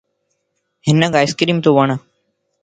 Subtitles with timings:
[0.85, 1.87] ھينک آئس ڪريم تووڻ